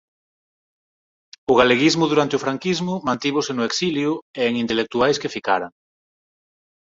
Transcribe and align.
O 1.51 1.53
galeguismo 1.59 2.05
durante 2.11 2.35
o 2.37 2.43
franquismo 2.45 2.93
mantívose 3.07 3.51
no 3.55 3.65
exilio 3.69 4.11
e 4.39 4.41
en 4.49 4.53
intelectuais 4.63 5.19
que 5.21 5.33
ficaran. 5.35 5.71